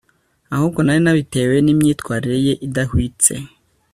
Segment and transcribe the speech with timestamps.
[0.53, 3.33] ahubwo nari nabitewe nimyitwarire ye idahwitse